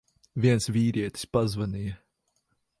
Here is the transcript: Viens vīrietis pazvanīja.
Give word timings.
Viens 0.45 0.67
vīrietis 0.77 1.29
pazvanīja. 1.37 1.95